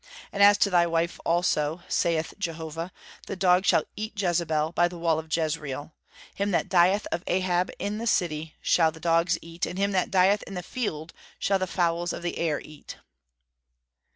And 0.31 0.41
as 0.41 0.57
to 0.57 0.71
thy 0.71 0.87
wife 0.87 1.19
also, 1.23 1.83
saith 1.87 2.33
Jehovah, 2.39 2.91
the 3.27 3.35
dogs 3.35 3.67
shall 3.67 3.83
eat 3.95 4.19
Jezebel 4.19 4.71
by 4.71 4.87
the 4.87 4.97
wall 4.97 5.19
of 5.19 5.29
Jezreel. 5.31 5.93
Him 6.33 6.49
that 6.49 6.69
dieth 6.69 7.05
of 7.11 7.23
Ahab 7.27 7.69
in 7.77 7.99
the 7.99 8.07
city 8.07 8.55
shall 8.63 8.91
the 8.91 8.99
dogs 8.99 9.37
eat, 9.43 9.67
and 9.67 9.77
him 9.77 9.91
that 9.91 10.09
dieth 10.09 10.41
in 10.47 10.55
the 10.55 10.63
field 10.63 11.13
shall 11.37 11.59
the 11.59 11.67
fowls 11.67 12.13
of 12.13 12.23
the 12.23 12.39
air 12.39 12.59
eat." 12.61 12.97